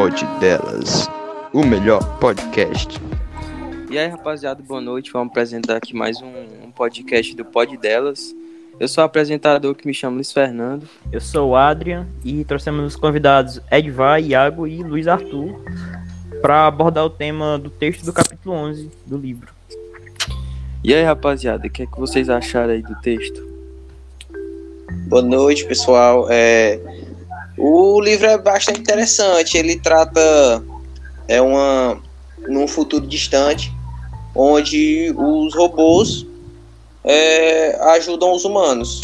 Pod 0.00 0.24
Delas, 0.40 1.10
o 1.52 1.62
melhor 1.62 2.02
podcast. 2.18 2.98
E 3.90 3.98
aí, 3.98 4.08
rapaziada, 4.08 4.62
boa 4.66 4.80
noite. 4.80 5.12
Vamos 5.12 5.28
apresentar 5.28 5.76
aqui 5.76 5.94
mais 5.94 6.22
um, 6.22 6.32
um 6.64 6.70
podcast 6.70 7.36
do 7.36 7.44
Pod 7.44 7.76
Delas. 7.76 8.34
Eu 8.78 8.88
sou 8.88 9.02
o 9.02 9.04
apresentador 9.04 9.74
que 9.74 9.86
me 9.86 9.92
chama 9.92 10.14
Luiz 10.14 10.32
Fernando. 10.32 10.88
Eu 11.12 11.20
sou 11.20 11.50
o 11.50 11.54
Adrian 11.54 12.06
e 12.24 12.42
trouxemos 12.46 12.82
os 12.86 12.96
convidados 12.96 13.60
Edvar, 13.70 14.22
Iago 14.22 14.66
e 14.66 14.82
Luiz 14.82 15.06
Arthur 15.06 15.62
para 16.40 16.66
abordar 16.66 17.04
o 17.04 17.10
tema 17.10 17.58
do 17.58 17.68
texto 17.68 18.02
do 18.02 18.12
capítulo 18.14 18.54
11 18.54 18.90
do 19.04 19.18
livro. 19.18 19.52
E 20.82 20.94
aí, 20.94 21.04
rapaziada, 21.04 21.66
o 21.66 21.70
que 21.70 21.82
é 21.82 21.86
que 21.86 22.00
vocês 22.00 22.30
acharam 22.30 22.72
aí 22.72 22.80
do 22.80 22.98
texto? 23.02 23.46
Boa 25.08 25.20
noite, 25.20 25.66
pessoal. 25.66 26.26
É, 26.30 26.80
o 27.60 28.00
livro 28.00 28.26
é 28.26 28.38
bastante 28.38 28.80
interessante. 28.80 29.58
Ele 29.58 29.78
trata 29.78 30.20
é 31.28 31.40
uma 31.40 32.00
num 32.48 32.66
futuro 32.66 33.06
distante, 33.06 33.72
onde 34.34 35.14
os 35.16 35.54
robôs 35.54 36.26
é, 37.04 37.78
ajudam 37.94 38.32
os 38.32 38.44
humanos. 38.44 39.00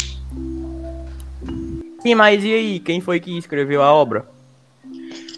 Sim, 2.01 2.15
mas 2.15 2.43
e 2.43 2.53
aí? 2.53 2.79
Quem 2.79 2.99
foi 2.99 3.19
que 3.19 3.37
escreveu 3.37 3.83
a 3.83 3.93
obra? 3.93 4.25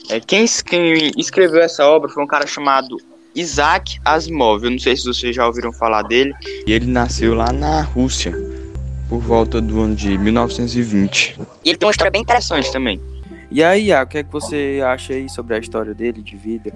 É, 0.10 0.20
quem, 0.20 0.46
quem 0.66 1.12
escreveu 1.18 1.62
essa 1.62 1.86
obra 1.86 2.10
foi 2.10 2.24
um 2.24 2.28
cara 2.28 2.48
chamado 2.48 2.98
Isaac 3.36 4.00
Asimov. 4.04 4.64
Eu 4.64 4.72
não 4.72 4.80
sei 4.80 4.96
se 4.96 5.06
vocês 5.06 5.36
já 5.36 5.46
ouviram 5.46 5.72
falar 5.72 6.04
dele. 6.04 6.34
E 6.66 6.72
ele 6.72 6.88
nasceu 6.88 7.36
lá 7.36 7.52
na 7.52 7.82
Rússia, 7.82 8.34
por 9.10 9.20
volta 9.20 9.60
do 9.60 9.82
ano 9.82 9.96
de 9.96 10.18
1920. 10.18 11.38
E 11.66 11.70
ele 11.70 11.78
tem 11.78 11.88
uma 11.88 11.92
história 11.92 12.12
bem 12.12 12.22
interessante 12.22 12.72
também. 12.72 13.02
E 13.52 13.62
aí, 13.64 13.92
o 13.92 14.06
que 14.06 14.20
é 14.20 14.24
que 14.24 14.32
você 14.32 14.80
acha 14.86 15.14
aí 15.14 15.28
sobre 15.28 15.56
a 15.56 15.58
história 15.58 15.96
dele 15.96 16.22
de 16.22 16.38
vida? 16.38 16.72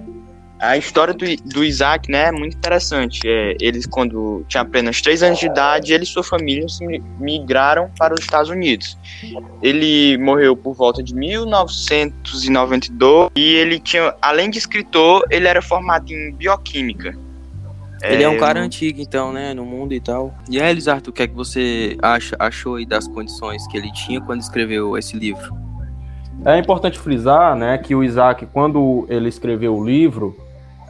A 0.58 0.76
história 0.76 1.14
do, 1.14 1.24
do 1.44 1.62
Isaac, 1.62 2.10
né, 2.10 2.26
é 2.28 2.32
muito 2.32 2.56
interessante. 2.56 3.20
É, 3.24 3.56
eles, 3.60 3.86
quando 3.86 4.44
tinha 4.48 4.62
apenas 4.62 5.00
3 5.00 5.22
anos 5.22 5.38
de 5.38 5.46
idade, 5.46 5.92
ele 5.92 6.02
e 6.04 6.06
sua 6.06 6.24
família 6.24 6.66
se 6.68 6.84
migraram 7.20 7.90
para 7.96 8.14
os 8.14 8.20
Estados 8.20 8.50
Unidos. 8.50 8.98
Ele 9.62 10.18
morreu 10.18 10.56
por 10.56 10.74
volta 10.74 11.00
de 11.02 11.14
1992 11.14 13.30
e 13.36 13.54
ele 13.54 13.78
tinha, 13.78 14.14
além 14.22 14.50
de 14.50 14.58
escritor, 14.58 15.24
ele 15.30 15.46
era 15.46 15.62
formado 15.62 16.10
em 16.10 16.32
bioquímica. 16.32 17.16
Ele 18.02 18.22
é, 18.22 18.26
é 18.26 18.28
um 18.28 18.38
cara 18.38 18.60
antigo, 18.60 19.00
então, 19.00 19.32
né, 19.32 19.54
no 19.54 19.64
mundo 19.64 19.94
e 19.94 20.00
tal. 20.00 20.34
E 20.50 20.60
aí, 20.60 20.70
Elisardo, 20.70 21.10
o 21.10 21.12
que 21.12 21.22
é 21.22 21.26
que 21.26 21.34
você 21.34 21.96
acha, 22.02 22.36
achou 22.38 22.76
aí 22.76 22.84
das 22.84 23.08
condições 23.08 23.66
que 23.68 23.76
ele 23.76 23.90
tinha 23.92 24.20
quando 24.20 24.40
escreveu 24.40 24.98
esse 24.98 25.16
livro? 25.16 25.54
É 26.44 26.58
importante 26.58 26.98
frisar, 26.98 27.56
né, 27.56 27.78
que 27.78 27.94
o 27.94 28.02
Isaac, 28.02 28.46
quando 28.46 29.06
ele 29.08 29.28
escreveu 29.28 29.76
o 29.76 29.84
livro, 29.84 30.36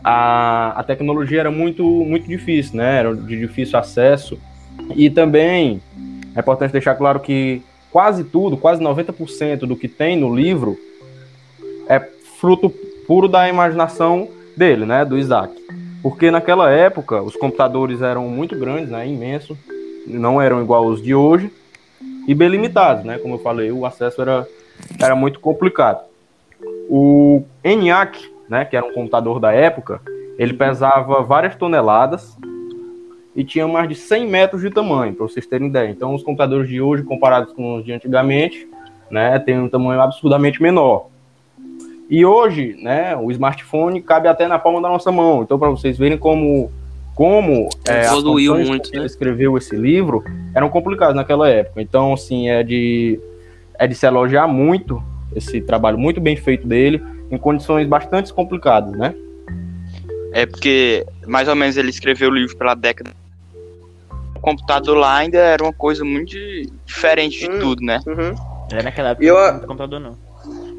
a, 0.05 0.79
a 0.79 0.83
tecnologia 0.83 1.41
era 1.41 1.51
muito, 1.51 1.83
muito 1.83 2.29
difícil, 2.29 2.77
né? 2.77 2.99
Era 2.99 3.17
de 3.17 3.39
difícil 3.39 3.79
acesso. 3.79 4.39
E 4.95 5.09
também 5.09 5.81
é 6.37 6.41
importante 6.41 6.73
deixar 6.73 6.95
claro 6.95 7.21
que 7.21 7.63
quase 7.91 8.23
tudo, 8.23 8.57
quase 8.57 8.83
90% 8.83 9.61
do 9.61 9.75
que 9.75 9.89
tem 9.89 10.17
no 10.17 10.35
livro 10.35 10.77
é 11.89 11.99
fruto 12.39 12.69
puro 13.07 13.29
da 13.29 13.49
imaginação 13.49 14.29
dele, 14.57 14.85
né, 14.85 15.05
do 15.05 15.17
Isaac. 15.17 15.64
Porque 16.05 16.31
naquela 16.31 16.71
época 16.71 17.23
os 17.23 17.35
computadores 17.35 18.03
eram 18.03 18.29
muito 18.29 18.55
grandes, 18.55 18.91
né, 18.91 19.09
imensos, 19.09 19.57
não 20.07 20.39
eram 20.39 20.63
igual 20.63 20.85
os 20.85 21.03
de 21.03 21.15
hoje 21.15 21.51
e 22.29 22.35
bem 22.35 22.51
limitados, 22.51 23.07
né, 23.07 23.17
como 23.17 23.37
eu 23.37 23.39
falei, 23.39 23.73
o 23.73 23.87
acesso 23.87 24.21
era, 24.21 24.47
era 25.01 25.17
muito 25.17 25.41
complicado. 25.41 26.05
O 26.91 27.43
ENIAC, 27.65 28.31
né, 28.51 28.67
que 28.67 28.77
era 28.77 28.85
um 28.85 28.93
computador 28.93 29.41
da 29.41 29.51
época, 29.53 29.99
ele 30.39 30.53
pesava 30.53 31.23
várias 31.23 31.57
toneladas 31.57 32.37
e 33.35 33.43
tinha 33.43 33.67
mais 33.67 33.89
de 33.89 33.95
100 33.95 34.29
metros 34.29 34.61
de 34.61 34.69
tamanho, 34.69 35.15
para 35.15 35.27
vocês 35.27 35.47
terem 35.47 35.69
ideia. 35.69 35.89
Então, 35.89 36.15
os 36.15 36.23
computadores 36.23 36.69
de 36.69 36.83
hoje, 36.83 37.03
comparados 37.03 37.55
com 37.55 37.77
os 37.77 37.85
de 37.85 37.93
antigamente, 37.93 38.69
né, 39.11 39.39
tem 39.39 39.59
um 39.59 39.71
tamanho 39.71 40.03
absurdamente 40.03 40.61
menor. 40.61 41.14
E 42.09 42.25
hoje, 42.25 42.77
né, 42.81 43.17
o 43.17 43.31
smartphone 43.31 44.03
cabe 44.03 44.29
até 44.29 44.47
na 44.47 44.59
palma 44.59 44.81
da 44.81 44.89
nossa 44.89 45.11
mão. 45.11 45.43
Então, 45.43 45.59
para 45.59 45.71
vocês 45.71 45.97
verem 45.97 46.19
como 46.19 46.71
como 47.15 47.69
é, 47.89 48.07
evoluiu 48.07 48.57
muito, 48.57 48.91
né? 48.91 48.99
ele 48.99 49.07
escreveu 49.07 49.57
esse 49.57 49.77
livro 49.77 50.25
eram 50.53 50.69
complicadas 50.69 51.15
naquela 51.15 51.49
época. 51.49 51.81
Então, 51.81 52.13
assim, 52.13 52.49
é 52.49 52.63
de 52.63 53.21
é 53.79 53.87
de 53.87 53.95
se 53.95 54.07
elogiar 54.07 54.47
muito 54.47 55.03
esse 55.35 55.61
trabalho 55.61 55.99
muito 55.99 56.21
bem 56.21 56.37
feito 56.37 56.67
dele 56.67 57.03
em 57.31 57.39
condições 57.39 57.87
bastante 57.87 58.33
complicadas, 58.33 58.93
né? 58.93 59.15
É 60.33 60.47
porque, 60.47 61.07
mais 61.27 61.49
ou 61.49 61.55
menos, 61.55 61.77
ele 61.77 61.91
escreveu 61.91 62.29
o 62.29 62.35
livro 62.35 62.57
pela 62.57 62.75
década. 62.75 63.13
O 64.35 64.41
computador 64.41 64.97
lá 64.97 65.19
ainda 65.19 65.39
era 65.39 65.63
uma 65.63 65.73
coisa 65.73 66.05
muito 66.05 66.37
diferente 66.85 67.39
de 67.39 67.49
hum, 67.49 67.59
tudo, 67.61 67.83
né? 67.83 68.01
Uhum. 68.07 68.35
É 68.73 68.83
naquela 68.83 69.11
época 69.11 69.25
eu, 69.25 69.53
não 69.53 69.61
computador, 69.61 70.01
não. 70.01 70.24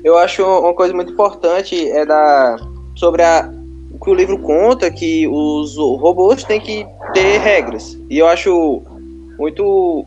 Eu 0.05 0.19
acho 0.19 0.43
uma 0.43 0.75
coisa 0.75 0.93
muito 0.93 1.13
importante 1.13 1.89
é 1.89 2.05
da 2.05 2.57
sobre 2.93 3.23
a 3.23 3.51
o 3.91 3.97
que 3.97 4.11
o 4.11 4.13
livro 4.13 4.37
conta 4.37 4.91
que 4.91 5.27
os 5.27 5.75
robôs 5.77 6.43
têm 6.43 6.61
que 6.61 6.85
ter 7.11 7.39
regras. 7.39 7.97
E 8.07 8.19
eu 8.19 8.27
acho 8.27 8.83
muito 9.39 10.05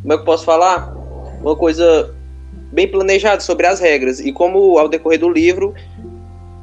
como 0.00 0.12
é 0.12 0.16
que 0.16 0.22
eu 0.22 0.24
posso 0.24 0.46
falar? 0.46 0.96
Uma 1.42 1.54
coisa 1.54 2.14
bem 2.72 2.90
planejado 2.90 3.42
sobre 3.42 3.66
as 3.66 3.78
regras 3.78 4.20
e 4.20 4.32
como 4.32 4.78
ao 4.78 4.88
decorrer 4.88 5.20
do 5.20 5.28
livro 5.28 5.74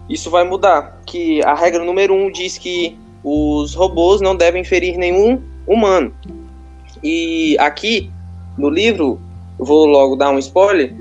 isso 0.09 0.31
vai 0.31 0.43
mudar. 0.43 0.99
Que 1.05 1.43
a 1.43 1.53
regra 1.53 1.85
número 1.85 2.11
um 2.11 2.31
diz 2.31 2.57
que 2.57 2.97
os 3.23 3.75
robôs 3.75 4.19
não 4.19 4.35
devem 4.35 4.63
ferir 4.63 4.97
nenhum 4.97 5.39
humano. 5.67 6.11
E 7.03 7.55
aqui 7.59 8.09
no 8.57 8.67
livro, 8.67 9.21
vou 9.59 9.85
logo 9.85 10.15
dar 10.15 10.31
um 10.31 10.39
spoiler, 10.39 10.91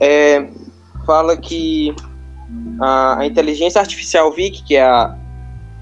é, 0.00 0.44
fala 1.04 1.36
que 1.36 1.94
a, 2.80 3.20
a, 3.20 3.26
inteligência 3.26 3.80
artificial 3.80 4.30
Vic, 4.32 4.62
que 4.62 4.76
é 4.76 4.82
a, 4.82 5.16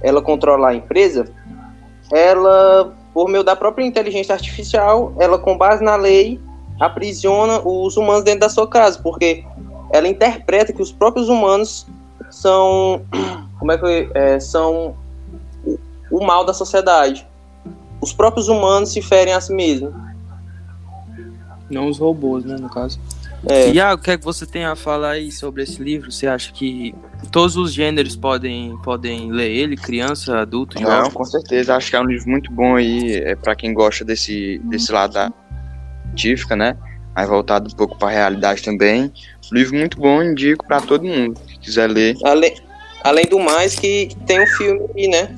ela 0.02 0.22
controla 0.22 0.68
a 0.68 0.74
empresa, 0.74 1.26
ela, 2.10 2.92
por 3.14 3.28
meio 3.28 3.44
da 3.44 3.56
própria 3.56 3.84
inteligência 3.84 4.34
artificial, 4.34 5.14
ela 5.18 5.38
com 5.38 5.56
base 5.56 5.82
na 5.82 5.96
lei 5.96 6.40
aprisiona 6.80 7.60
os 7.64 7.96
humanos 7.96 8.24
dentro 8.24 8.40
da 8.40 8.48
sua 8.48 8.66
casa, 8.66 8.98
porque 9.02 9.44
ela 9.92 10.08
interpreta 10.08 10.72
que 10.72 10.82
os 10.82 10.90
próprios 10.90 11.28
humanos 11.28 11.86
são 12.30 13.02
como 13.58 13.72
é 13.72 13.78
que 13.78 14.10
é, 14.14 14.40
são 14.40 14.96
o 16.10 16.24
mal 16.24 16.44
da 16.44 16.52
sociedade. 16.52 17.26
Os 18.00 18.12
próprios 18.12 18.48
humanos 18.48 18.92
se 18.92 19.00
ferem 19.00 19.32
a 19.32 19.40
si 19.40 19.54
mesmos. 19.54 19.94
Não 21.72 21.88
os 21.88 21.98
robôs, 21.98 22.44
né, 22.44 22.56
no 22.60 22.68
caso. 22.68 23.00
É. 23.48 23.70
Iago, 23.70 24.00
o 24.00 24.04
que 24.04 24.10
é 24.12 24.18
que 24.18 24.24
você 24.24 24.46
tem 24.46 24.64
a 24.64 24.76
falar 24.76 25.12
aí 25.12 25.32
sobre 25.32 25.64
esse 25.64 25.82
livro? 25.82 26.12
Você 26.12 26.28
acha 26.28 26.52
que 26.52 26.94
todos 27.32 27.56
os 27.56 27.72
gêneros 27.72 28.14
podem, 28.14 28.76
podem 28.84 29.32
ler 29.32 29.50
ele, 29.50 29.76
criança, 29.76 30.38
adulto, 30.38 30.78
jovem? 30.78 31.02
Não, 31.02 31.10
com 31.10 31.24
certeza. 31.24 31.74
Acho 31.74 31.90
que 31.90 31.96
é 31.96 32.00
um 32.00 32.06
livro 32.06 32.30
muito 32.30 32.52
bom 32.52 32.76
aí, 32.76 33.16
é 33.16 33.34
para 33.34 33.56
quem 33.56 33.74
gosta 33.74 34.04
desse, 34.04 34.60
desse 34.64 34.92
lado 34.92 35.14
da 35.14 35.32
científica, 36.10 36.54
né? 36.54 36.76
Mais 37.16 37.28
voltado 37.28 37.68
um 37.68 37.76
pouco 37.76 37.98
para 37.98 38.08
a 38.08 38.12
realidade 38.12 38.62
também. 38.62 39.12
Um 39.50 39.54
livro 39.54 39.76
muito 39.76 39.98
bom, 39.98 40.22
indico 40.22 40.64
para 40.66 40.80
todo 40.80 41.04
mundo 41.04 41.40
que 41.40 41.58
quiser 41.58 41.90
ler. 41.90 42.16
Além, 42.24 42.54
além 43.02 43.24
do 43.26 43.40
mais, 43.40 43.74
que 43.74 44.08
tem 44.26 44.40
um 44.40 44.46
filme 44.46 44.82
aí, 44.96 45.08
né? 45.08 45.36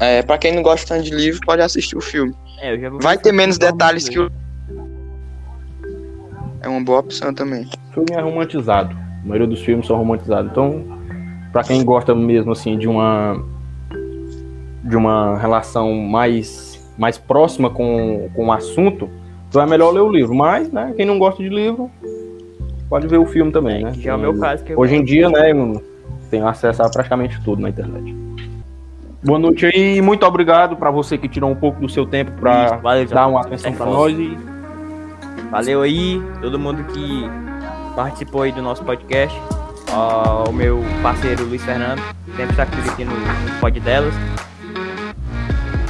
É, 0.00 0.22
para 0.22 0.36
quem 0.38 0.54
não 0.54 0.62
gosta 0.62 0.94
tanto 0.94 1.04
de 1.04 1.14
livro, 1.14 1.40
pode 1.46 1.62
assistir 1.62 1.96
o 1.96 2.00
filme. 2.00 2.34
É, 2.60 2.76
Vai 3.00 3.16
ter 3.16 3.32
menos 3.32 3.58
detalhes 3.58 4.08
que 4.08 4.18
o. 4.18 4.30
É 6.60 6.68
uma 6.68 6.82
boa 6.82 7.00
opção 7.00 7.32
também. 7.32 7.68
O 7.90 7.94
filme 7.94 8.12
é 8.12 8.20
romantizado. 8.20 8.94
A 8.94 9.26
maioria 9.26 9.46
dos 9.46 9.60
filmes 9.62 9.86
são 9.86 9.96
romantizados. 9.96 10.50
Então, 10.50 10.84
para 11.52 11.62
quem 11.64 11.84
gosta 11.84 12.14
mesmo 12.14 12.52
assim 12.52 12.78
de 12.78 12.88
uma 12.88 13.42
de 14.84 14.96
uma 14.96 15.36
relação 15.38 15.94
mais 15.94 16.76
mais 16.96 17.18
próxima 17.18 17.68
com, 17.68 18.30
com 18.34 18.46
o 18.46 18.52
assunto, 18.52 19.10
então 19.48 19.60
é 19.60 19.66
melhor 19.66 19.90
ler 19.90 20.00
o 20.00 20.10
livro. 20.10 20.34
Mas, 20.34 20.70
né, 20.70 20.94
quem 20.96 21.04
não 21.04 21.18
gosta 21.18 21.42
de 21.42 21.48
livro, 21.48 21.90
pode 22.88 23.06
ver 23.06 23.18
o 23.18 23.26
filme 23.26 23.52
também, 23.52 23.84
né? 23.84 23.92
Que 23.92 24.08
é 24.08 24.14
o 24.14 24.18
meu 24.18 24.38
caso. 24.38 24.64
Hoje 24.76 24.96
em 24.96 25.04
dia, 25.04 25.28
né, 25.28 25.52
tem 26.30 26.40
acesso 26.40 26.82
a 26.82 26.88
praticamente 26.88 27.40
tudo 27.42 27.60
na 27.60 27.68
internet. 27.68 28.14
Boa 29.22 29.38
noite 29.38 29.66
aí, 29.66 30.00
muito 30.00 30.24
obrigado 30.24 30.76
para 30.76 30.90
você 30.90 31.18
que 31.18 31.28
tirou 31.28 31.50
um 31.50 31.54
pouco 31.54 31.80
do 31.80 31.88
seu 31.88 32.06
tempo 32.06 32.30
para 32.32 32.78
dar 33.04 33.26
uma 33.26 33.40
atenção 33.40 33.72
para 33.72 33.86
nós 33.86 34.16
e 34.16 34.55
valeu 35.50 35.82
aí 35.82 36.20
todo 36.40 36.58
mundo 36.58 36.84
que 36.92 37.24
participou 37.94 38.42
aí 38.42 38.52
do 38.52 38.62
nosso 38.62 38.84
podcast. 38.84 39.36
Uh, 39.88 40.48
o 40.48 40.52
meu 40.52 40.84
parceiro 41.02 41.44
Luiz 41.44 41.64
Fernando, 41.64 42.02
sempre 42.36 42.50
está 42.50 42.64
aqui 42.64 43.04
no, 43.04 43.12
no 43.12 43.60
pod 43.60 43.78
delas. 43.80 44.14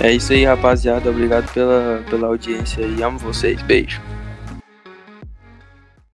É 0.01 0.13
isso 0.13 0.33
aí, 0.33 0.45
rapaziada. 0.45 1.11
Obrigado 1.11 1.51
pela, 1.53 2.03
pela 2.09 2.29
audiência 2.29 2.83
e 2.83 3.03
amo 3.03 3.19
vocês. 3.19 3.61
Beijo. 3.63 4.01